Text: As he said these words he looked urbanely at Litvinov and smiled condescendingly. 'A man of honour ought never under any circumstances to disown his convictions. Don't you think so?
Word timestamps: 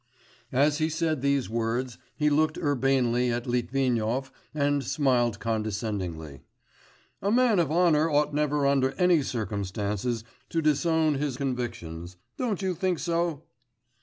As 0.51 0.79
he 0.79 0.89
said 0.89 1.21
these 1.21 1.47
words 1.47 1.99
he 2.15 2.31
looked 2.31 2.57
urbanely 2.57 3.29
at 3.31 3.45
Litvinov 3.45 4.31
and 4.51 4.83
smiled 4.83 5.39
condescendingly. 5.39 6.41
'A 7.21 7.31
man 7.31 7.59
of 7.59 7.71
honour 7.71 8.09
ought 8.09 8.33
never 8.33 8.65
under 8.65 8.93
any 8.93 9.21
circumstances 9.21 10.23
to 10.49 10.59
disown 10.59 11.13
his 11.19 11.37
convictions. 11.37 12.17
Don't 12.35 12.63
you 12.63 12.73
think 12.73 12.97
so? 12.97 13.43